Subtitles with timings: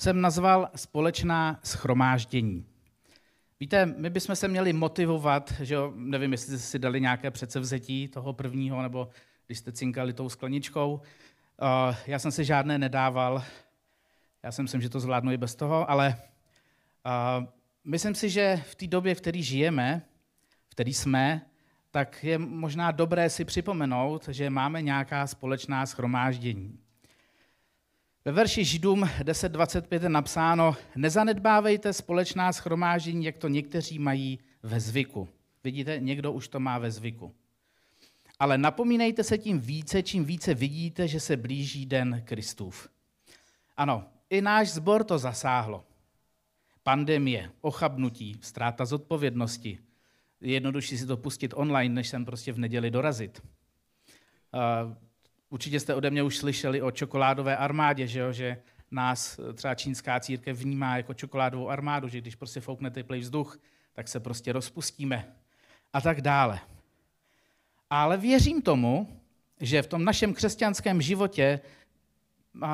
[0.00, 2.66] jsem nazval společná schromáždění.
[3.60, 8.08] Víte, my bychom se měli motivovat, že jo, nevím, jestli jste si dali nějaké předsevzetí
[8.08, 9.08] toho prvního, nebo
[9.46, 10.92] když jste cinkali tou skleničkou.
[10.92, 13.42] Uh, já jsem si žádné nedával,
[14.42, 17.46] já si myslím, že to zvládnu i bez toho, ale uh,
[17.84, 20.02] myslím si, že v té době, v které žijeme,
[20.68, 21.46] v které jsme,
[21.90, 26.78] tak je možná dobré si připomenout, že máme nějaká společná schromáždění.
[28.24, 35.28] Ve verši Židům 10.25 je napsáno, nezanedbávejte společná schromáždění, jak to někteří mají ve zvyku.
[35.64, 37.34] Vidíte, někdo už to má ve zvyku.
[38.38, 42.88] Ale napomínejte se tím více, čím více vidíte, že se blíží den Kristův.
[43.76, 45.84] Ano, i náš zbor to zasáhlo.
[46.82, 49.78] Pandemie, ochabnutí, ztráta zodpovědnosti.
[50.40, 53.42] Je jednodušší si to pustit online, než sem prostě v neděli dorazit.
[55.50, 58.32] Určitě jste ode mě už slyšeli o čokoládové armádě, že, jo?
[58.32, 58.56] že
[58.90, 63.58] nás eh, třeba čínská církev vnímá jako čokoládovou armádu, že když prostě foukne teplý vzduch,
[63.92, 65.34] tak se prostě rozpustíme
[65.92, 66.60] a tak dále.
[67.90, 69.20] Ale věřím tomu,
[69.60, 71.60] že v tom našem křesťanském životě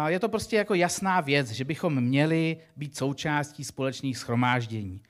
[0.06, 5.02] je to prostě jako jasná věc, že bychom měli být součástí společných schromáždění.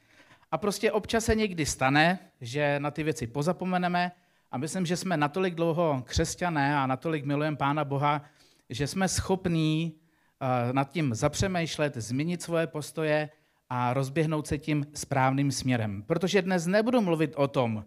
[0.50, 4.12] A prostě občas se někdy stane, že na ty věci pozapomeneme
[4.56, 8.22] a myslím, že jsme natolik dlouho křesťané a natolik milujeme Pána Boha,
[8.70, 9.94] že jsme schopní
[10.40, 13.28] eh, nad tím zapřemýšlet, změnit svoje postoje
[13.68, 16.02] a rozběhnout se tím správným směrem.
[16.02, 17.84] Protože dnes nebudu mluvit o tom,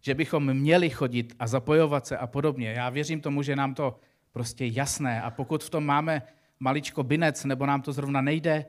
[0.00, 2.72] že bychom měli chodit a zapojovat se a podobně.
[2.72, 3.98] Já věřím tomu, že nám to
[4.32, 6.22] prostě jasné a pokud v tom máme
[6.60, 8.66] maličko binec nebo nám to zrovna nejde,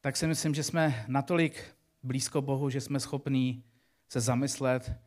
[0.00, 1.64] tak si myslím, že jsme natolik
[2.02, 3.64] blízko Bohu, že jsme schopní
[4.08, 5.05] se zamyslet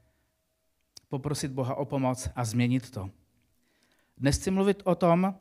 [1.09, 3.09] poprosit Boha o pomoc a změnit to.
[4.17, 5.35] Dnes chci mluvit o tom,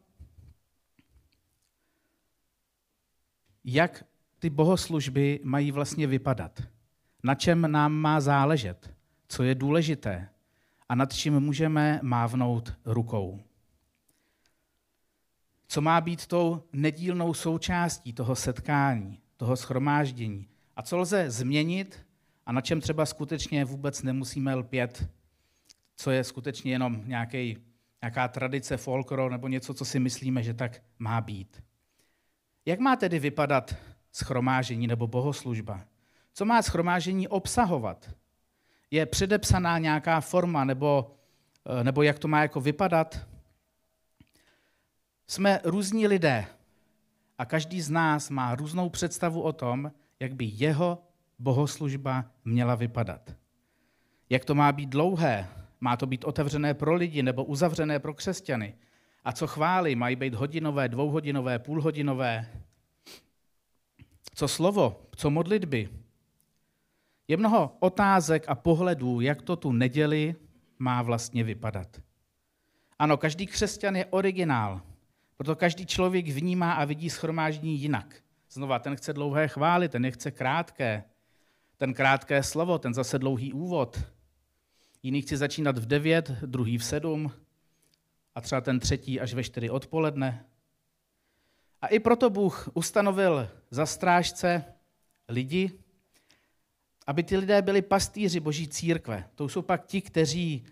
[3.65, 4.05] jak
[4.39, 6.63] ty bohoslužby mají vlastně vypadat.
[7.25, 8.95] Na čem nám má záležet,
[9.29, 10.29] co je důležité
[10.89, 13.41] a nad čím můžeme mávnout rukou.
[15.69, 22.07] Co má být tou nedílnou součástí toho setkání, toho schromáždění a co lze změnit
[22.47, 25.09] a na čem třeba skutečně vůbec nemusíme lpět
[26.01, 27.59] co je skutečně jenom nějaký,
[28.03, 31.63] nějaká tradice, folklor nebo něco, co si myslíme, že tak má být.
[32.67, 33.75] Jak má tedy vypadat
[34.13, 35.85] schromážení nebo bohoslužba?
[36.33, 38.15] Co má schromážení obsahovat?
[38.91, 41.17] Je předepsaná nějaká forma nebo,
[41.81, 43.27] eh, nebo jak to má jako vypadat?
[45.27, 46.47] Jsme různí lidé
[47.39, 51.03] a každý z nás má různou představu o tom, jak by jeho
[51.39, 53.35] bohoslužba měla vypadat.
[54.31, 55.49] Jak to má být dlouhé,
[55.81, 58.75] má to být otevřené pro lidi nebo uzavřené pro křesťany?
[59.25, 59.95] A co chvály?
[59.95, 62.47] Mají být hodinové, dvouhodinové, půlhodinové?
[64.35, 65.03] Co slovo?
[65.17, 65.89] Co modlitby?
[67.29, 70.35] Je mnoho otázek a pohledů, jak to tu neděli
[70.79, 72.01] má vlastně vypadat.
[72.99, 74.81] Ano, každý křesťan je originál,
[75.37, 78.17] proto každý člověk vnímá a vidí schromáždění jinak.
[78.51, 81.05] Znova, ten chce dlouhé chvály, ten nechce krátké.
[81.77, 84.05] Ten krátké slovo, ten zase dlouhý úvod
[85.03, 87.33] jiný chci začínat v 9, druhý v 7
[88.35, 90.45] a třeba ten třetí až ve 4 odpoledne.
[91.81, 94.65] A i proto Bůh ustanovil za strážce
[95.29, 95.73] lidi,
[97.07, 99.25] aby ty lidé byli pastýři boží církve.
[99.35, 100.67] To jsou pak ti, kteří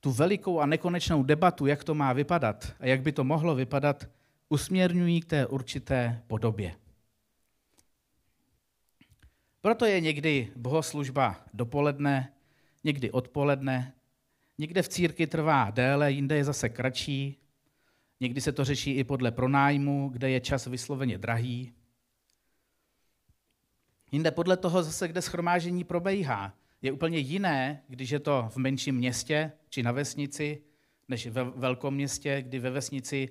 [0.00, 4.08] tu velikou a nekonečnou debatu, jak to má vypadat a jak by to mohlo vypadat,
[4.48, 6.74] usměrňují k té určité podobě.
[9.60, 12.32] Proto je někdy bohoslužba dopoledne,
[12.88, 13.94] někdy odpoledne,
[14.58, 17.38] někde v církvi trvá déle, jinde je zase kratší,
[18.20, 21.72] někdy se to řeší i podle pronájmu, kde je čas vysloveně drahý.
[24.12, 26.54] Jinde podle toho zase, kde schromážení probíhá.
[26.82, 30.62] Je úplně jiné, když je to v menším městě či na vesnici,
[31.08, 33.28] než ve velkom městě, kdy ve vesnici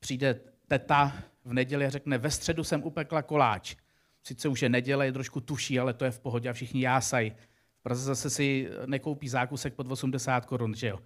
[0.00, 1.12] přijde teta
[1.44, 3.76] v neděli a řekne, ve středu jsem upekla koláč.
[4.22, 7.32] Sice už je neděle, je trošku tuší, ale to je v pohodě a všichni jásají.
[7.84, 10.98] Praze zase si nekoupí zákusek pod 80 korun, že jo?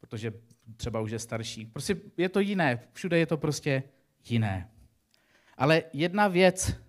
[0.00, 0.32] Protože
[0.76, 1.66] třeba už je starší.
[1.66, 3.82] Prostě je to jiné, všude je to prostě
[4.24, 4.70] jiné.
[5.56, 6.80] Ale jedna věc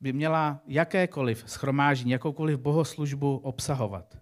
[0.00, 4.18] by měla jakékoliv schromáždění, jakoukoliv bohoslužbu obsahovat.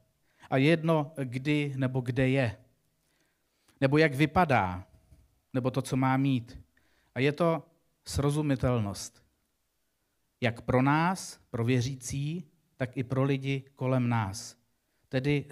[0.50, 2.56] A jedno, kdy nebo kde je.
[3.80, 4.86] Nebo jak vypadá.
[5.52, 6.58] Nebo to, co má mít.
[7.14, 7.66] A je to
[8.04, 9.22] srozumitelnost.
[10.40, 12.49] Jak pro nás, pro věřící,
[12.80, 14.56] tak i pro lidi kolem nás.
[15.08, 15.44] Tedy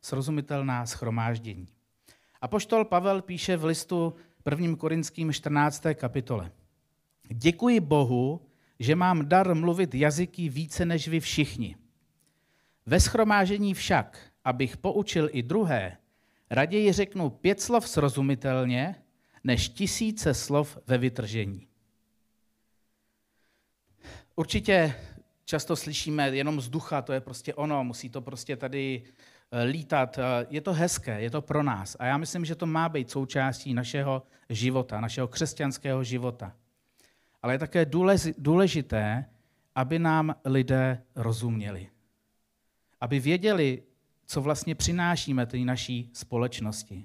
[0.00, 1.68] srozumitelná schromáždění.
[2.40, 4.14] A poštol Pavel píše v listu
[4.50, 4.76] 1.
[4.76, 5.82] korinským 14.
[5.94, 6.52] kapitole.
[7.28, 8.46] Děkuji Bohu,
[8.78, 11.76] že mám dar mluvit jazyky více než vy všichni.
[12.86, 15.96] Ve schromážení však, abych poučil i druhé,
[16.50, 18.94] raději řeknu pět slov srozumitelně,
[19.44, 21.68] než tisíce slov ve vytržení.
[24.36, 24.94] Určitě
[25.44, 29.02] často slyšíme jenom z ducha, to je prostě ono, musí to prostě tady
[29.50, 30.18] eh, lítat.
[30.18, 31.96] Eh, je to hezké, je to pro nás.
[31.98, 36.52] A já myslím, že to má být součástí našeho života, našeho křesťanského života.
[37.42, 37.86] Ale je také
[38.38, 39.24] důležité,
[39.74, 41.88] aby nám lidé rozuměli.
[43.00, 43.82] Aby věděli,
[44.26, 47.04] co vlastně přinášíme té naší společnosti.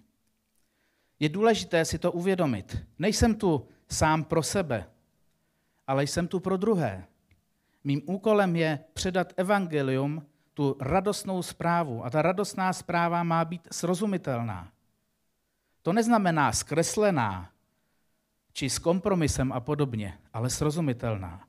[1.20, 2.78] Je důležité si to uvědomit.
[3.00, 4.86] Nejsem tu sám pro sebe,
[5.88, 7.06] ale jsem tu pro druhé.
[7.84, 12.06] Mým úkolem je předat evangelium, tu radostnou zprávu.
[12.06, 14.72] A ta radostná zpráva má být srozumitelná.
[15.82, 17.52] To neznamená zkreslená,
[18.54, 21.48] či s kompromisem a podobně, ale srozumitelná.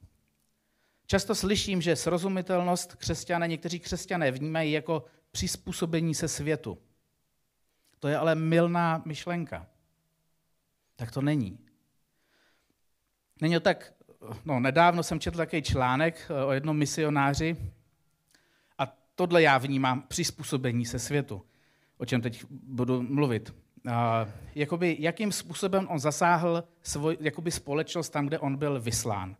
[1.07, 6.79] Často slyším, že srozumitelnost křesťané, někteří křesťané vnímají jako přizpůsobení se světu.
[7.99, 9.67] To je ale milná myšlenka.
[10.97, 11.59] Tak to není.
[13.41, 13.93] Není to tak,
[14.45, 17.57] no nedávno jsem četl takový článek eh, o jednom misionáři
[18.79, 21.43] a tohle já vnímám přizpůsobení se světu,
[21.99, 23.55] o čem teď budu mluvit.
[24.55, 29.37] Jakoby, jakým způsobem on zasáhl svoj, jakoby společnost tam, kde on byl vyslán.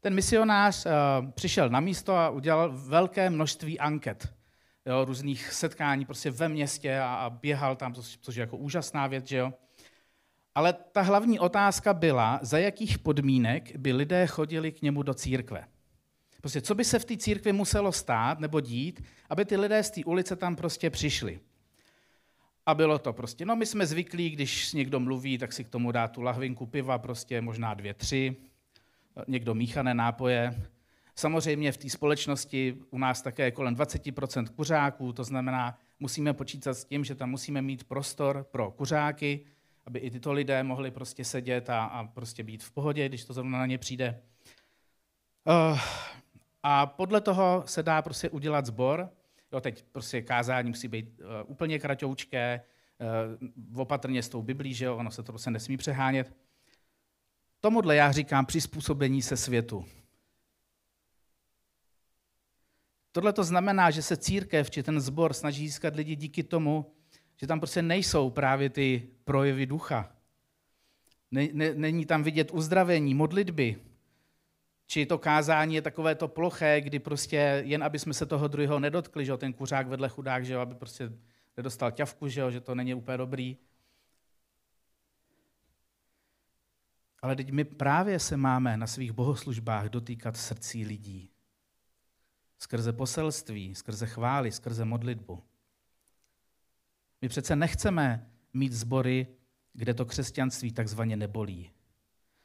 [0.00, 0.92] Ten misionář uh,
[1.30, 4.34] přišel na místo a udělal velké množství anket
[4.86, 9.06] jo, různých setkání prostě ve městě a, a běhal tam, což, což je jako úžasná
[9.06, 9.52] věc, že jo.
[10.54, 15.64] Ale ta hlavní otázka byla, za jakých podmínek by lidé chodili k němu do církve.
[16.40, 19.90] Prostě co by se v té církvi muselo stát nebo dít, aby ty lidé z
[19.90, 21.40] té ulice tam prostě přišli.
[22.66, 25.92] A bylo to prostě, no my jsme zvyklí, když někdo mluví, tak si k tomu
[25.92, 28.36] dá tu lahvinku piva, prostě možná dvě, tři,
[29.28, 30.54] někdo míchané nápoje,
[31.20, 36.74] Samozřejmě v té společnosti u nás také je kolem 20% kuřáků, to znamená, musíme počítat
[36.74, 39.40] s tím, že tam musíme mít prostor pro kuřáky,
[39.90, 43.32] aby i tyto lidé mohli prostě sedět a, a prostě být v pohodě, když to
[43.32, 44.22] zrovna na ně přijde.
[45.44, 45.80] Uh,
[46.62, 49.10] a podle toho se dá prostě udělat sbor.
[49.52, 52.60] Jo, teď prostě kázání musí být uh, úplně kratoučké,
[53.72, 56.36] uh, opatrně s tou Biblí, že jo, ono se to prostě nesmí přehánět.
[57.60, 59.84] Tomuhle já říkám přizpůsobení se světu.
[63.12, 66.94] Tohle to znamená, že se církev či ten sbor snaží získat lidi díky tomu,
[67.40, 70.12] že tam prostě nejsou právě ty projevy ducha.
[71.74, 73.76] Není tam vidět uzdravení, modlitby,
[74.86, 78.80] či to kázání je takové to ploché, kdy prostě jen aby jsme se toho druhého
[78.80, 81.12] nedotkli, že ten kuřák vedle chudák, že aby prostě
[81.56, 83.56] nedostal ťavku, že, že to není úplně dobrý.
[87.22, 91.30] Ale teď my právě se máme na svých bohoslužbách dotýkat srdcí lidí
[92.58, 95.42] skrze poselství, skrze chvály, skrze modlitbu.
[97.22, 99.26] My přece nechceme mít sbory,
[99.72, 101.70] kde to křesťanství takzvaně nebolí.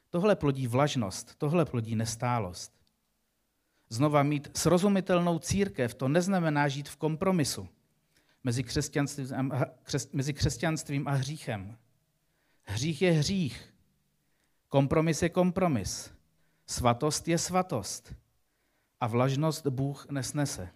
[0.10, 2.74] Tohle plodí vlažnost, tohle plodí nestálost.
[3.90, 7.70] Znova mít srozumitelnou církev, to neznamená žít v kompromisu
[8.46, 9.52] mezi křesťanstvím,
[10.14, 11.78] mezi křesťanstvím a hříchem.
[12.64, 13.74] Hřích je hřích.
[14.70, 16.12] Kompromis je kompromis.
[16.68, 18.16] Svatost je svatost
[19.00, 20.70] a vlažnost Bůh nesnese.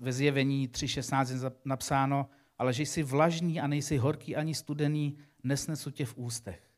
[0.00, 2.28] Ve zjevení 3.16 je napsáno,
[2.58, 6.70] ale že jsi vlažný a nejsi horký ani studený, nesnesu tě v ústech.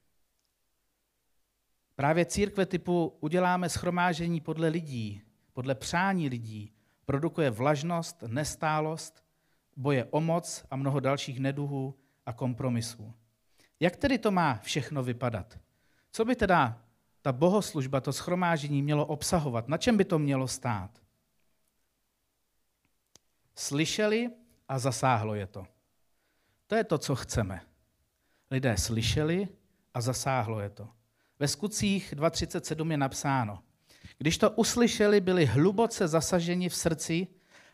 [1.94, 6.72] Právě církve typu uděláme schromážení podle lidí, podle přání lidí,
[7.04, 9.24] produkuje vlažnost, nestálost,
[9.76, 11.94] boje o moc a mnoho dalších neduhů
[12.26, 13.14] a kompromisů.
[13.80, 15.58] Jak tedy to má všechno vypadat?
[16.12, 16.82] Co by teda
[17.22, 19.68] ta bohoslužba, to schromáždění mělo obsahovat?
[19.68, 21.01] Na čem by to mělo stát?
[23.54, 24.30] Slyšeli
[24.68, 25.66] a zasáhlo je to.
[26.66, 27.60] To je to, co chceme.
[28.50, 29.48] Lidé slyšeli
[29.94, 30.88] a zasáhlo je to.
[31.38, 33.58] Ve skutcích 2.37 je napsáno.
[34.18, 37.26] Když to uslyšeli, byli hluboce zasaženi v srdci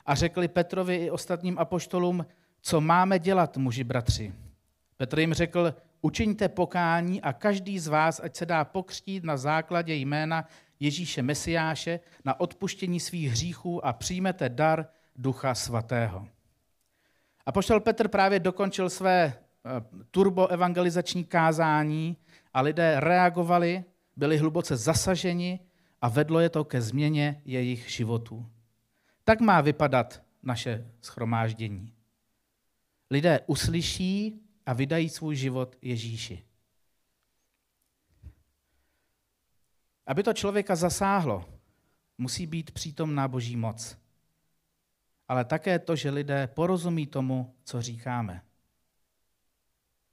[0.06, 2.26] a řekli Petrovi i ostatním apoštolům,
[2.60, 4.34] co máme dělat, muži bratři.
[4.96, 9.94] Petr jim řekl, učiňte pokání a každý z vás, ať se dá pokřtít na základě
[9.94, 10.44] jména
[10.80, 14.86] Ježíše Mesiáše na odpuštění svých hříchů a přijmete dar
[15.18, 16.28] Ducha Svatého.
[17.46, 19.34] A poštol Petr právě dokončil své eh,
[20.10, 22.16] turboevangelizační kázání
[22.54, 23.84] a lidé reagovali,
[24.16, 25.60] byli hluboce zasaženi
[26.00, 28.46] a vedlo je to ke změně jejich životů.
[29.24, 31.92] Tak má vypadat naše schromáždění.
[33.10, 36.44] Lidé uslyší a vydají svůj život Ježíši.
[40.06, 41.44] Aby to člověka zasáhlo,
[42.18, 43.98] musí být přítomná boží moc.
[45.28, 48.42] Ale také to, že lidé porozumí tomu, co říkáme.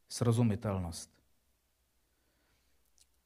[0.10, 1.16] Srozumitelnost.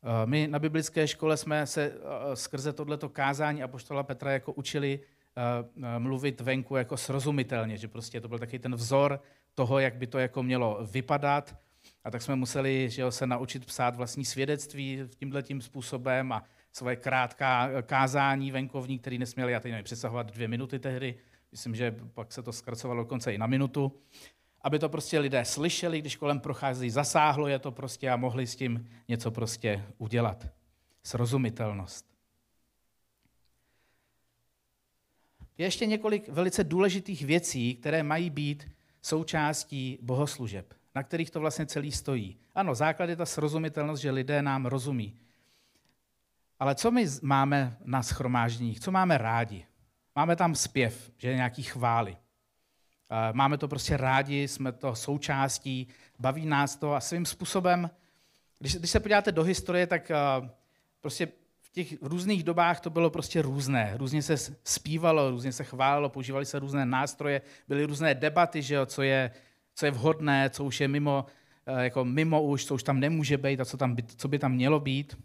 [0.04, 5.00] Eh, my na biblické škole jsme se eh, skrze tohleto kázání apoštola Petra jako učili
[5.00, 9.22] eh, mluvit venku jako srozumitelně, že prostě to byl taky ten vzor
[9.56, 11.56] toho, jak by to jako mělo vypadat.
[12.04, 16.44] A tak jsme museli že jo, se naučit psát vlastní svědectví tímhle tím způsobem a
[16.72, 21.16] svoje krátká kázání venkovní, který nesměli, já teď nevím, přesahovat dvě minuty tehdy,
[21.52, 23.94] myslím, že pak se to zkracovalo dokonce i na minutu
[24.62, 28.56] aby to prostě lidé slyšeli, když kolem prochází, zasáhlo je to prostě a mohli s
[28.56, 30.48] tím něco prostě udělat.
[31.04, 32.06] Srozumitelnost.
[35.58, 38.68] Je ještě několik velice důležitých věcí, které mají být
[39.02, 42.38] součástí bohoslužeb, na kterých to vlastně celý stojí.
[42.56, 45.20] Ano, základ je ta srozumitelnost, že lidé nám rozumí.
[46.60, 48.80] Ale co my máme na schromážděních?
[48.80, 49.66] Co máme rádi?
[50.20, 52.18] Máme tam zpěv, že nějaký chvály.
[53.32, 55.88] Máme to prostě rádi, jsme to součástí,
[56.20, 57.90] baví nás to a svým způsobem,
[58.60, 60.12] když, když se podíváte do historie, tak
[61.02, 61.28] prostě
[61.62, 63.94] v těch různých dobách to bylo prostě různé.
[63.98, 68.86] Různě se zpívalo, různě se chválilo, používali se různé nástroje, byly různé debaty, že jo,
[68.86, 69.32] co, je,
[69.76, 71.26] co je vhodné, co už je mimo,
[71.78, 74.52] jako mimo už, co už tam nemůže být a co, tam by, co by tam
[74.52, 75.18] mělo být.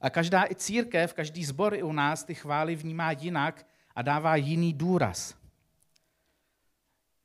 [0.00, 4.36] A každá i církev, každý sbor i u nás ty chvály vnímá jinak a dává
[4.36, 5.34] jiný důraz.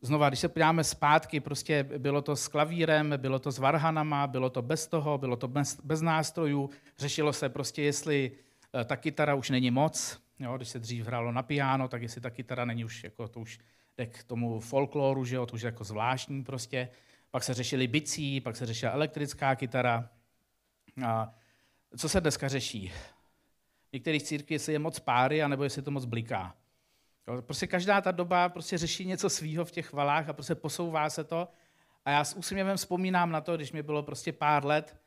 [0.01, 4.49] Znova, když se podíváme zpátky, prostě bylo to s klavírem, bylo to s varhanama, bylo
[4.49, 8.31] to bez toho, bylo to bez, bez nástrojů, řešilo se prostě, jestli
[8.73, 12.21] eh, ta kytara už není moc, jo, když se dřív hrálo na piano, tak jestli
[12.21, 13.59] ta kytara není už, jako to už
[13.97, 16.89] jde k tomu folkloru, že jo, to už je jako zvláštní prostě.
[17.31, 20.09] Pak se řešili bicí, pak se řešila elektrická kytara.
[21.05, 21.33] A
[21.97, 22.91] co se dneska řeší?
[23.93, 26.55] Některých církvích, jestli je moc páry, anebo jestli to moc bliká.
[27.41, 31.23] Prostě každá ta doba prostě řeší něco svýho v těch chvalách a prostě posouvá se
[31.23, 31.47] to.
[32.05, 34.97] A já s úsměvem vzpomínám na to, když mi bylo prostě pár let,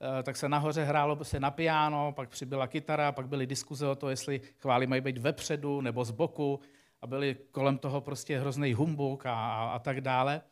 [0.00, 3.94] eh, tak se nahoře hrálo prostě na piano, pak přibyla kytara, pak byly diskuze o
[3.94, 6.60] to, jestli chvály mají být vepředu nebo z boku
[7.00, 10.42] a byly kolem toho prostě hrozný humbuk a, a, a tak dále.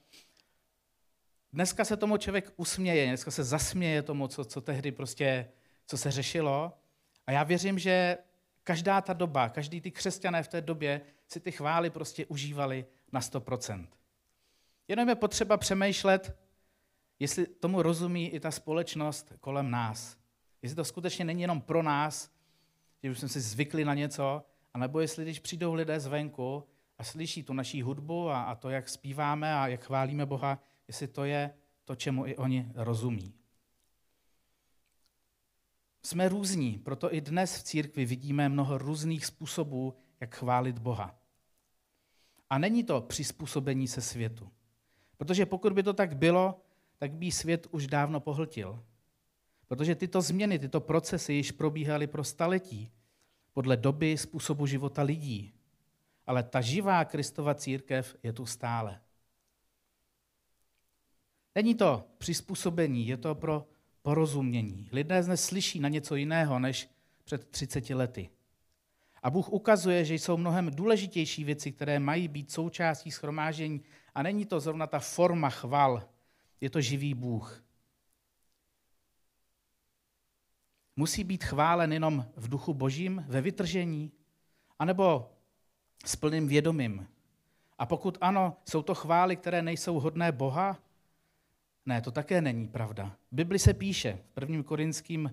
[1.52, 5.49] Dneska se tomu člověk usměje, dneska se zasměje tomu, co, co tehdy prostě,
[5.87, 6.73] co se řešilo.
[7.26, 8.18] A já věřím, že
[8.64, 13.21] každá ta doba, každý ty křesťané v té době si ty chvály prostě užívali na
[13.21, 13.87] 100%.
[14.88, 16.37] Jenom je potřeba přemýšlet,
[17.18, 20.16] jestli tomu rozumí i ta společnost kolem nás.
[20.62, 22.30] Jestli to skutečně není jenom pro nás,
[23.02, 24.42] že už jsme si zvykli na něco,
[24.75, 26.64] anebo jestli když přijdou lidé zvenku
[26.99, 31.09] a slyší tu naší hudbu a, a to, jak zpíváme a jak chválíme Boha, jestli
[31.09, 31.50] to je
[31.85, 33.35] to, čemu i oni rozumí.
[36.06, 41.18] Jsme různí, proto i dnes v církvi vidíme mnoho různých způsobů, jak chválit Boha.
[42.50, 44.50] A není to přizpůsobení se světu.
[45.16, 46.60] Protože pokud by to tak bylo,
[46.98, 48.84] tak by svět už dávno pohltil.
[49.66, 52.90] Protože tyto změny, tyto procesy již probíhaly pro staletí,
[53.52, 55.54] podle doby, způsobu života lidí.
[56.26, 59.00] Ale ta živá Kristova církev je tu stále.
[61.54, 63.66] Není to přizpůsobení, je to pro
[64.06, 64.88] porozumění.
[64.92, 66.88] Lidé dnes slyší na něco jiného než
[67.25, 68.30] před 30 lety.
[69.22, 73.82] A Bůh ukazuje, že jsou mnohem důležitější věci, které mají být součástí schromáždění.
[74.14, 76.02] A není to zrovna ta forma chval,
[76.60, 77.64] je to živý Bůh.
[80.96, 84.12] Musí být chválen jenom v duchu božím, ve vytržení,
[84.78, 85.30] anebo
[86.04, 87.08] s plným vědomím.
[87.78, 90.78] A pokud ano, jsou to chvály, které nejsou hodné Boha?
[91.87, 93.16] Ne, to také není pravda.
[93.33, 94.62] V Bibli se píše v 1.
[94.62, 95.31] Korinským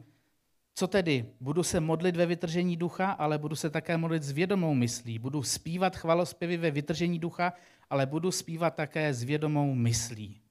[0.75, 1.25] co tedy?
[1.39, 5.19] Budu se modlit ve vytržení ducha, ale budu se také modlit s vědomou myslí.
[5.19, 7.53] Budu zpívat chvalospěvy ve vytržení ducha,
[7.89, 10.41] ale budu zpívat také s vědomou myslí.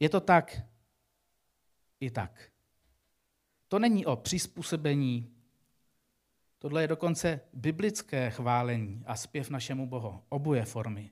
[0.00, 0.62] Je to tak
[2.00, 2.50] i tak.
[3.68, 5.34] To není o přizpůsobení.
[6.58, 10.22] Tohle je dokonce biblické chválení a zpěv našemu Bohu.
[10.28, 11.10] Oboje formy.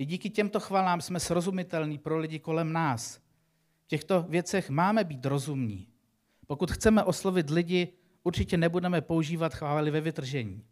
[0.00, 3.20] I díky těmto chvalám jsme srozumitelní pro lidi kolem nás.
[3.84, 5.88] V těchto věcech máme být rozumní.
[6.46, 7.92] Pokud chceme oslovit lidi,
[8.22, 10.64] určitě nebudeme používat chvály ve vytržení.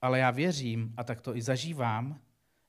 [0.00, 2.20] Ale já věřím, a tak to i zažívám,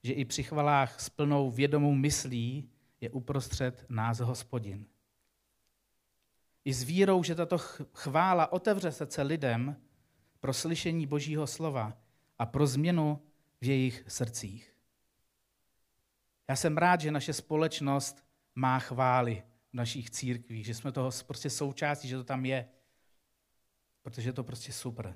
[0.04, 2.70] že i při chvalách s plnou vědomou myslí
[3.02, 4.86] je uprostřed nás hospodin.
[6.66, 7.58] I s vírou, že tato
[7.94, 9.76] chvála otevře srdce lidem
[10.40, 11.98] pro slyšení Božího slova
[12.40, 13.27] a pro změnu
[13.62, 14.76] v jejich srdcích.
[16.48, 22.08] Já jsem rád, že naše společnost má chvály, našich církvích, že jsme toho prostě součástí,
[22.08, 22.70] že to tam je,
[24.02, 25.16] protože je to prostě super.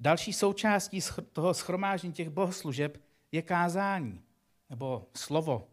[0.00, 1.00] Další součástí
[1.32, 4.22] toho schromáždění těch bohoslužeb je kázání,
[4.70, 5.68] nebo slovo.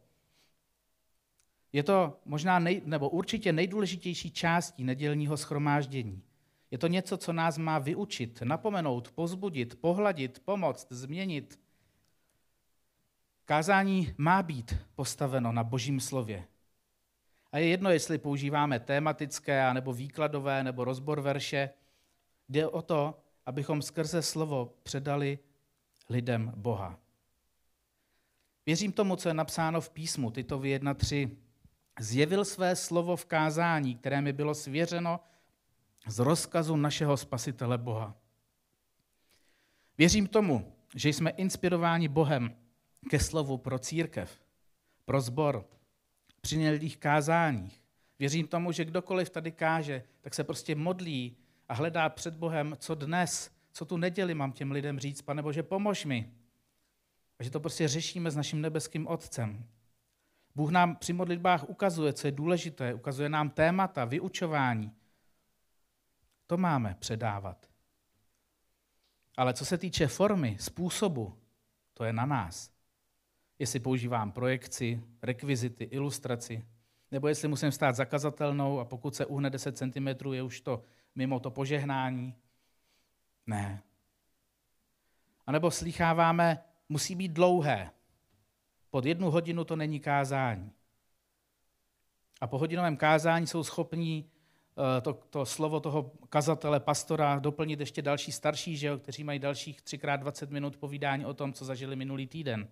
[1.74, 6.24] Je to možná, nej, nebo určitě nejdůležitější částí nedělního schromáždění.
[6.71, 11.59] Je to něco, co nás má vyučit, napomenout, pozbudit, pohladit, pomoct, změnit.
[13.45, 16.47] Kázání má být postaveno na božím slově.
[17.51, 21.69] A je jedno, jestli používáme tématické, nebo výkladové, nebo rozbor verše.
[22.49, 25.39] Jde o to, abychom skrze slovo předali
[26.09, 26.99] lidem Boha.
[28.65, 31.38] Věřím tomu, co je napsáno v písmu, tyto 1.3.
[31.99, 35.19] Zjevil své slovo v kázání, které mi bylo svěřeno
[36.09, 38.15] z rozkazu našeho spasitele Boha.
[39.97, 42.55] Věřím tomu, že jsme inspirováni Bohem
[43.09, 44.41] ke slovu pro církev,
[45.05, 45.65] pro zbor,
[46.41, 47.81] při některých kázáních.
[48.19, 51.37] Věřím tomu, že kdokoliv tady káže, tak se prostě modlí
[51.69, 55.63] a hledá před Bohem, co dnes, co tu neděli mám těm lidem říct, pane Bože,
[55.63, 56.33] pomož mi.
[57.39, 59.65] A že to prostě řešíme s naším nebeským Otcem.
[60.55, 64.91] Bůh nám při modlitbách ukazuje, co je důležité, ukazuje nám témata, vyučování.
[66.49, 67.69] To máme předávat.
[69.37, 71.37] Ale co se týče formy, způsobu,
[71.93, 72.71] to je na nás.
[73.59, 76.65] Jestli používám projekci, rekvizity, ilustraci,
[77.11, 80.83] nebo jestli musím stát zakazatelnou a pokud se uhne 10 cm, je už to
[81.15, 82.35] mimo to požehnání.
[83.47, 83.83] Ne.
[85.45, 87.91] A nebo slýcháváme, musí být dlouhé.
[88.89, 90.71] Pod jednu hodinu to není kázání.
[92.41, 94.31] A po hodinovém kázání jsou schopní
[95.01, 99.81] to, to slovo toho kazatele, pastora doplnit ještě další starší, že jo, kteří mají dalších
[99.81, 102.67] 3x20 minut povídání o tom, co zažili minulý týden.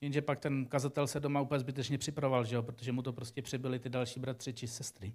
[0.00, 3.42] Jenže pak ten kazatel se doma úplně zbytečně připravoval, že jo, protože mu to prostě
[3.42, 5.14] přebyli ty další bratři či sestry.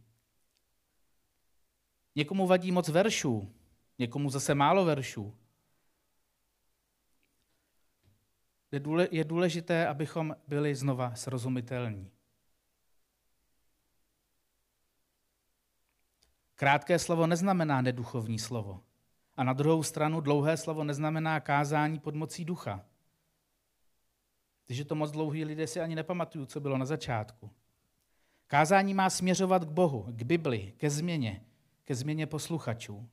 [2.16, 3.54] Někomu vadí moc veršů,
[4.00, 5.36] někomu zase málo veršů.
[9.12, 12.12] Je důležité, abychom byli znova srozumitelní.
[16.60, 18.80] Krátké slovo neznamená neduchovní slovo.
[19.38, 22.86] A na druhou stranu dlouhé slovo neznamená kázání pod mocí ducha.
[24.66, 27.50] Když je to moc dlouhý, lidé si ani nepamatují, co bylo na začátku.
[28.48, 31.46] Kázání má směřovat k Bohu, k Bibli, ke změně,
[31.84, 33.10] ke změně posluchačů.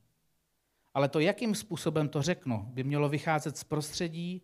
[0.94, 4.42] Ale to, jakým způsobem to řeknu, by mělo vycházet z prostředí,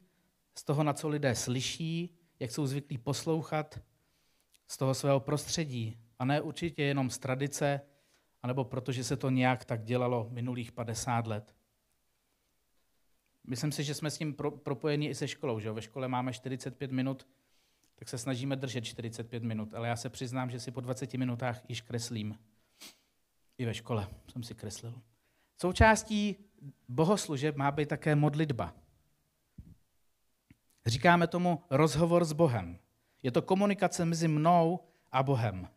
[0.55, 3.81] z toho, na co lidé slyší, jak jsou zvyklí poslouchat,
[4.69, 7.81] z toho svého prostředí, a ne určitě jenom z tradice,
[8.43, 11.55] anebo protože se to nějak tak dělalo minulých 50 let.
[13.45, 15.61] Myslím si, že jsme s tím pro, propojeni i se školou.
[15.61, 15.73] Že?
[15.73, 17.27] Ve škole máme 45 minut,
[17.95, 21.61] tak se snažíme držet 45 minut, ale já se přiznám, že si po 20 minutách
[21.69, 22.39] již kreslím.
[23.59, 24.95] I ve škole jsem si kreslil.
[25.61, 26.37] Součástí
[26.89, 28.75] bohoslužeb má být také modlitba.
[30.87, 32.79] Říkáme tomu rozhovor s Bohem.
[33.23, 34.81] Je to komunikace mezi mnou
[35.13, 35.69] a Bohem.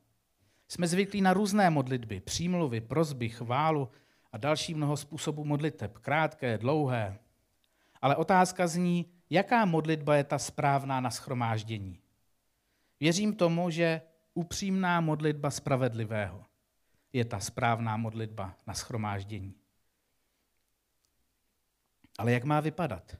[0.67, 3.89] Jsme zvyklí na různé modlitby, přímluvy, prozby, chválu
[4.31, 5.97] a další mnoho způsobů modliteb.
[5.97, 7.19] Krátké, dlouhé.
[8.01, 11.99] Ale otázka zní, jaká modlitba je ta správná na schromáždění.
[12.99, 14.01] Věřím tomu, že
[14.33, 16.45] upřímná modlitba spravedlivého
[17.13, 19.55] je ta správná modlitba na schromáždění.
[22.17, 23.17] Ale jak má vypadat?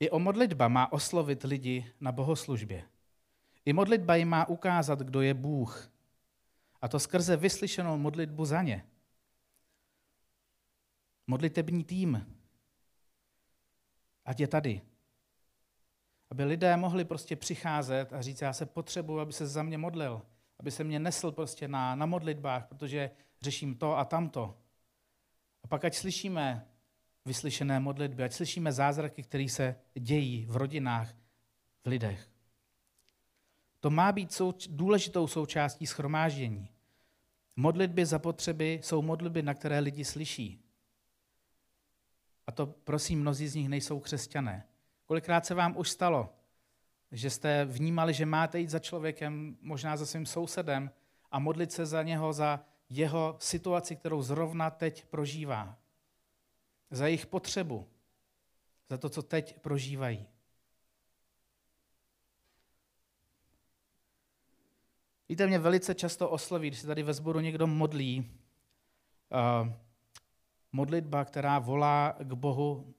[0.00, 2.84] I o modlitba má oslovit lidi na bohoslužbě.
[3.64, 5.90] I modlitba jim má ukázat, kdo je Bůh.
[6.82, 8.86] A to skrze vyslyšenou modlitbu za ně.
[11.26, 12.36] Modlitební tým,
[14.24, 14.80] ať je tady.
[16.30, 20.22] Aby lidé mohli prostě přicházet a říct, já se potřebuji, aby se za mě modlil,
[20.58, 23.10] aby se mě nesl prostě na, na modlitbách, protože
[23.42, 24.58] řeším to a tamto.
[25.62, 26.68] A pak ať slyšíme
[27.24, 31.14] vyslyšené modlitby, ať slyšíme zázraky, které se dějí v rodinách,
[31.84, 32.35] v lidech.
[33.86, 36.68] To má být souč- důležitou součástí schromáždění.
[37.56, 40.64] Modlitby za potřeby jsou modlitby, na které lidi slyší.
[42.46, 44.66] A to, prosím, mnozí z nich nejsou křesťané.
[45.04, 46.34] Kolikrát se vám už stalo,
[47.12, 50.90] že jste vnímali, že máte jít za člověkem, možná za svým sousedem,
[51.30, 55.78] a modlit se za něho, za jeho situaci, kterou zrovna teď prožívá.
[56.90, 57.88] Za jejich potřebu.
[58.90, 60.26] Za to, co teď prožívají.
[65.28, 68.30] Víte, mě velice často osloví, když se tady ve sboru někdo modlí,
[69.30, 69.72] uh,
[70.72, 72.94] modlitba, která volá k Bohu,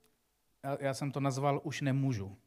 [0.80, 2.38] já jsem to nazval už nemůžu.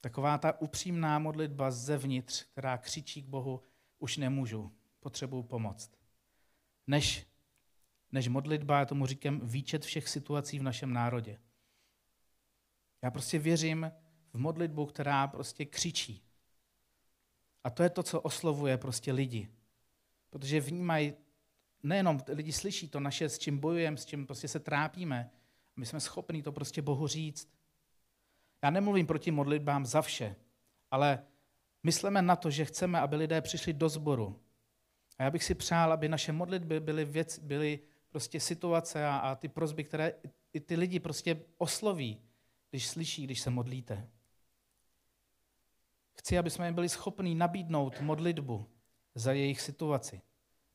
[0.00, 3.62] Taková ta upřímná modlitba zevnitř, která křičí k Bohu,
[3.98, 5.90] už nemůžu, potřebuju pomoc.
[6.86, 7.26] Než,
[8.12, 11.38] než modlitba, já tomu říkám, výčet všech situací v našem národě.
[13.02, 13.92] Já prostě věřím
[14.32, 16.25] v modlitbu, která prostě křičí.
[17.66, 19.48] A to je to, co oslovuje prostě lidi.
[20.30, 21.14] Protože vnímají,
[21.82, 25.30] nejenom lidi slyší to naše, s čím bojujeme, s čím prostě se trápíme,
[25.76, 27.52] my jsme schopni to prostě Bohu říct.
[28.64, 30.36] Já nemluvím proti modlitbám za vše,
[30.90, 31.22] ale
[31.82, 34.40] myslíme na to, že chceme, aby lidé přišli do sboru.
[35.18, 39.34] A já bych si přál, aby naše modlitby byly, věc, byly prostě situace a, a
[39.34, 40.12] ty prozby, které
[40.52, 42.22] i ty lidi prostě osloví,
[42.70, 44.08] když slyší, když se modlíte.
[46.18, 48.66] Chci, aby jsme jim byli schopni nabídnout modlitbu
[49.14, 50.20] za jejich situaci,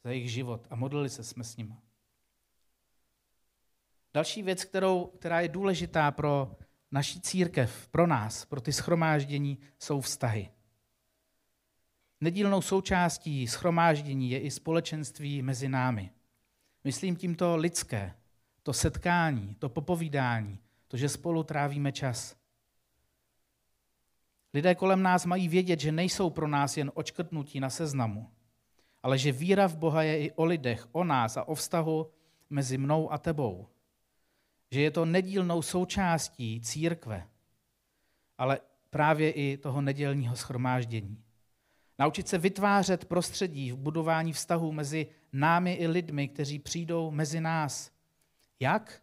[0.04, 1.76] za jejich život a modlili se jsme s nimi.
[4.14, 6.56] Další věc, kterou, která je důležitá pro
[6.92, 10.50] naší církev, pro nás, pro ty schromáždění, jsou vztahy.
[12.22, 16.12] Nedílnou součástí schromáždění je i společenství mezi námi.
[16.84, 18.16] Myslím tímto lidské,
[18.64, 22.41] to setkání, to popovídání, to, že spolu trávíme čas.
[24.54, 28.30] Lidé kolem nás mají vědět, že nejsou pro nás jen očkrtnutí na seznamu,
[29.04, 32.12] ale že víra v Boha je i o lidech, o nás a o vztahu
[32.50, 33.68] mezi mnou a tebou.
[34.72, 37.28] Že je to nedílnou součástí církve,
[38.38, 38.60] ale
[38.90, 41.24] právě i toho nedělního schromáždění.
[42.00, 47.92] Naučit se vytvářet prostředí v budování vztahů mezi námi i lidmi, kteří přijdou mezi nás.
[48.60, 49.02] Jak?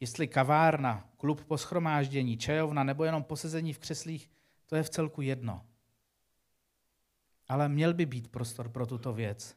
[0.00, 4.30] Jestli kavárna, klub po schromáždění, čajovna nebo jenom posezení v křeslích,
[4.66, 5.66] to je v celku jedno.
[7.48, 9.56] Ale měl by být prostor pro tuto věc.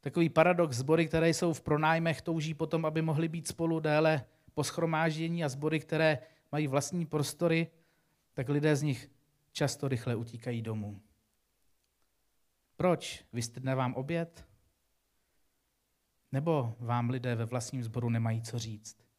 [0.00, 4.64] Takový paradox, sbory, které jsou v pronájmech, touží potom, aby mohly být spolu déle po
[4.64, 6.18] schromáždění a sbory, které
[6.52, 7.70] mají vlastní prostory,
[8.34, 9.10] tak lidé z nich
[9.52, 11.00] často rychle utíkají domů.
[12.76, 13.24] Proč?
[13.32, 14.46] Vystydne vám oběd?
[16.32, 19.09] Nebo vám lidé ve vlastním sboru nemají co říct?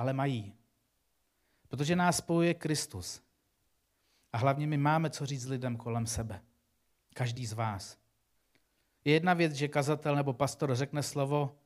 [0.00, 0.54] Ale mají.
[1.68, 3.22] Protože nás spojuje Kristus.
[4.32, 6.42] A hlavně my máme co říct lidem kolem sebe.
[7.14, 7.98] Každý z vás.
[9.04, 11.56] Je jedna věc, že kazatel nebo pastor řekne slovo,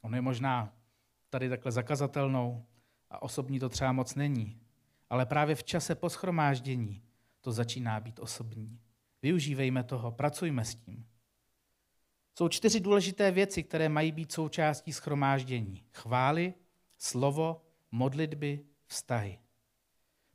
[0.00, 0.72] ono je možná
[1.30, 2.66] tady takhle zakazatelnou
[3.10, 4.60] a osobní to třeba moc není.
[5.10, 7.02] Ale právě v čase po schromáždění
[7.40, 8.80] to začíná být osobní.
[9.22, 11.09] Využívejme toho, pracujme s tím.
[12.40, 15.84] Jsou čtyři důležité věci, které mají být součástí schromáždění.
[15.92, 16.54] Chvály,
[16.98, 19.38] slovo, modlitby, vztahy.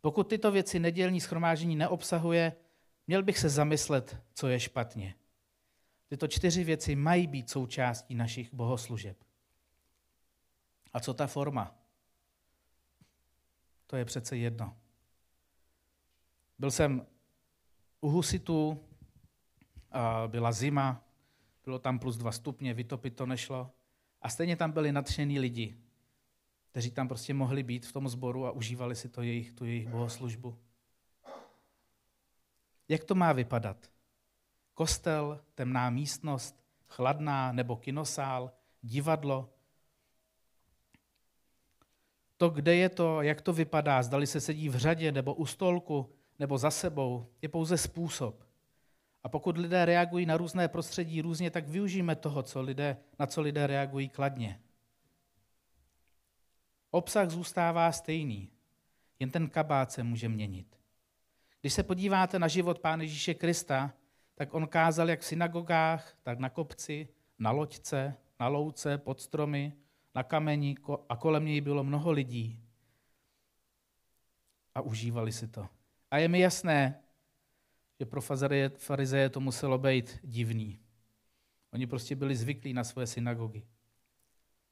[0.02, 2.56] Pokud tyto věci nedělní schromáždění neobsahuje,
[3.08, 5.16] měl bych se zamyslet, co je špatně.
[6.08, 9.18] Tyto čtyři věci mají být součástí našich bohoslužeb.
[10.94, 11.76] A co ta forma?
[13.88, 14.78] To je přece jedno.
[16.60, 17.08] Byl jsem
[18.02, 18.86] u husitů,
[20.28, 21.05] byla zima,
[21.66, 23.72] bylo tam plus dva stupně, vytopit to nešlo.
[24.22, 25.78] A stejně tam byli nadšení lidi,
[26.72, 29.90] kteří tam prostě mohli být v tom sboru a užívali si to jejich, tu jejich
[29.90, 30.58] bohoslužbu.
[32.90, 33.92] Jak to má vypadat?
[34.74, 38.52] Kostel, temná místnost, chladná nebo kinosál,
[38.82, 39.50] divadlo.
[42.38, 46.14] To, kde je to, jak to vypadá, zdali se sedí v řadě nebo u stolku
[46.40, 48.45] nebo za sebou, je pouze způsob.
[49.26, 53.42] A pokud lidé reagují na různé prostředí různě, tak využijeme toho, co lidé, na co
[53.42, 54.62] lidé reagují kladně.
[56.92, 58.50] Obsah zůstává stejný,
[59.20, 60.80] jen ten kabát se může měnit.
[61.62, 63.94] Když se podíváte na život Pána Ježíše Krista,
[64.36, 67.08] tak on kázal jak v synagogách, tak na kopci,
[67.40, 69.74] na loďce, na louce, pod stromy,
[70.16, 70.76] na kameni
[71.10, 72.60] a kolem něj bylo mnoho lidí.
[74.76, 75.68] A užívali si to.
[76.12, 77.02] A je mi jasné,
[78.00, 78.22] že pro
[78.78, 80.80] farizeje to muselo být divný.
[81.74, 83.64] Oni prostě byli zvyklí na svoje synagogy.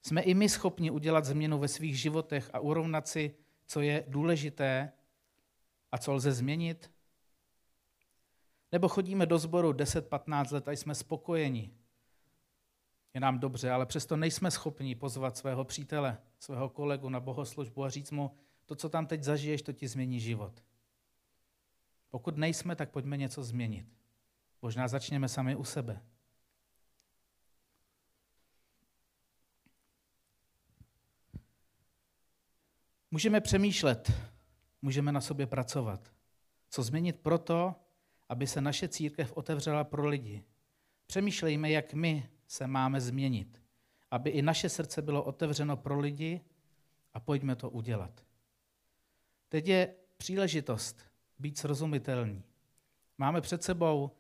[0.06, 4.92] Jsme i my schopni udělat změnu ve svých životech a urovnat si, co je důležité
[5.92, 6.92] a co lze změnit?
[8.72, 11.72] Nebo chodíme do sboru 10-15 let a jsme spokojeni.
[13.14, 17.90] Je nám dobře, ale přesto nejsme schopni pozvat svého přítele, svého kolegu na bohoslužbu a
[17.90, 18.32] říct mu,
[18.66, 20.64] to, co tam teď zažiješ, to ti změní život.
[22.14, 23.88] Pokud nejsme, tak pojďme něco změnit.
[24.62, 26.02] Možná začněme sami u sebe.
[33.12, 34.12] Můžeme přemýšlet,
[34.82, 36.14] můžeme na sobě pracovat.
[36.70, 37.76] Co změnit proto,
[38.30, 40.44] aby se naše církev otevřela pro lidi.
[41.08, 43.62] Přemýšlejme, jak my se máme změnit,
[44.12, 46.42] aby i naše srdce bylo otevřeno pro lidi
[47.14, 48.26] a pojďme to udělat.
[49.50, 51.13] Teď je příležitost
[51.44, 52.44] být srozumitelný.
[53.18, 54.12] Máme před sebou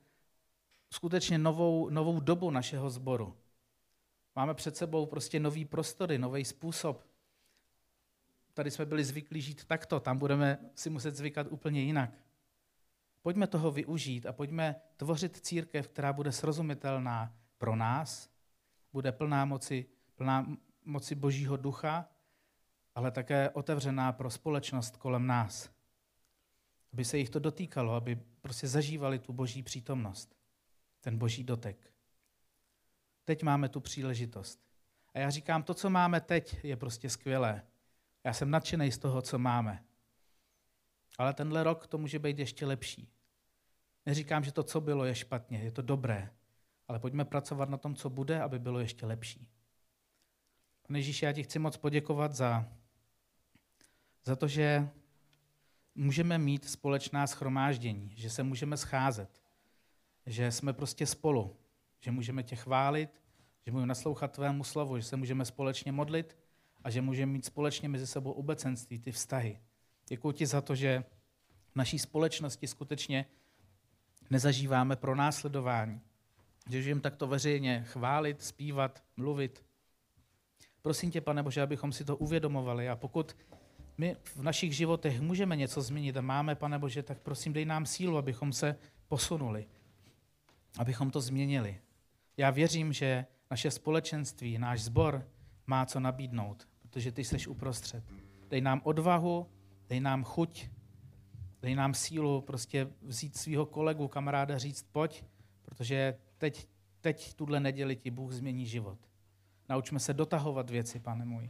[0.89, 3.37] skutečně novou, novou dobu našeho sboru.
[4.35, 7.07] Máme před sebou prostě nový prostory, nový způsob.
[8.53, 12.11] Tady jsme byli zvyklí žít takto, tam budeme si muset zvykat úplně jinak.
[13.21, 18.29] Pojďme toho využít a pojďme tvořit církev, která bude srozumitelná pro nás,
[18.93, 20.45] bude plná moci, plná
[20.85, 22.09] moci Božího ducha,
[22.95, 25.72] ale také otevřená pro společnost kolem nás.
[26.93, 30.35] Aby se jich to dotýkalo, aby prostě zažívali tu Boží přítomnost,
[31.01, 31.91] ten Boží dotek.
[33.25, 34.59] Teď máme tu příležitost.
[35.13, 37.63] A já říkám, to, co máme teď, je prostě skvělé.
[38.23, 39.83] Já jsem nadšený z toho, co máme.
[41.17, 43.09] Ale tenhle rok to může být ještě lepší.
[44.05, 46.29] Neříkám, že to, co bylo, je špatně, je to dobré,
[46.87, 49.49] ale pojďme pracovat na tom, co bude, aby bylo ještě lepší.
[50.87, 52.69] Pane Ježíši, já ti chci moc poděkovat za,
[54.25, 54.89] za to, že
[55.95, 59.41] můžeme mít společná schromáždění, že se můžeme scházet,
[60.25, 61.55] že jsme prostě spolu,
[61.99, 63.09] že můžeme tě chválit,
[63.65, 66.37] že můžeme naslouchat tvému slovu, že se můžeme společně modlit
[66.83, 69.59] a že můžeme mít společně mezi sebou obecenství, ty vztahy.
[70.09, 71.03] Děkuji ti za to, že
[71.71, 73.25] v naší společnosti skutečně
[74.29, 76.01] nezažíváme pro následování.
[76.69, 79.65] Že žijeme takto veřejně chválit, zpívat, mluvit.
[80.81, 83.35] Prosím tě, pane Bože, abychom si to uvědomovali a pokud
[83.97, 87.85] my v našich životech můžeme něco změnit a máme, pane Bože, tak prosím, dej nám
[87.85, 88.75] sílu, abychom se
[89.07, 89.67] posunuli,
[90.77, 91.79] abychom to změnili.
[92.37, 95.27] Já věřím, že naše společenství, náš sbor
[95.67, 98.03] má co nabídnout, protože ty jsi uprostřed.
[98.49, 99.47] Dej nám odvahu,
[99.89, 100.69] dej nám chuť,
[101.61, 105.23] dej nám sílu prostě vzít svého kolegu, kamaráda, říct pojď,
[105.61, 106.67] protože teď,
[107.01, 108.99] teď tuhle neděli ti Bůh změní život.
[109.69, 111.49] Naučme se dotahovat věci, pane můj.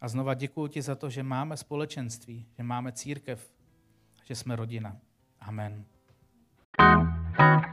[0.00, 3.52] A znova děkuji ti za to, že máme společenství, že máme církev,
[4.24, 4.96] že jsme rodina.
[5.40, 5.84] Amen.
[6.76, 7.69] thank you